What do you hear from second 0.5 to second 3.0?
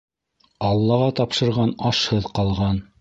Аллаға тапшырған ашһыҙ ҡалған.